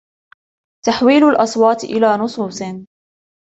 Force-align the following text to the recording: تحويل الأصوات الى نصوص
تحويل 0.85 1.23
الأصوات 1.23 1.83
الى 1.83 2.17
نصوص 2.17 2.63